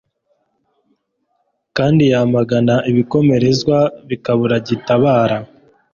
[1.77, 3.77] kandi yamagana ibikomerezwa,
[4.09, 5.37] bikabura gitabara